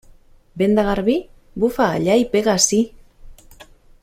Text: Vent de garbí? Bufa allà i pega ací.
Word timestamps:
Vent 0.61 0.73
de 0.79 0.85
garbí? 0.87 1.17
Bufa 1.65 1.91
allà 1.99 2.17
i 2.25 2.29
pega 2.35 2.57
ací. 2.57 2.81